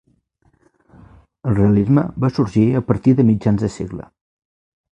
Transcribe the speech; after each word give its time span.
El 1.51 1.59
realisme 1.59 2.05
va 2.25 2.33
sorgir 2.39 2.65
a 2.79 2.83
partir 2.89 3.13
de 3.21 3.29
mitjans 3.31 3.67
de 3.67 3.73
segle. 3.77 4.09